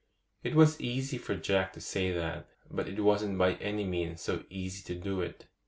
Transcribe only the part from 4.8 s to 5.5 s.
to do it.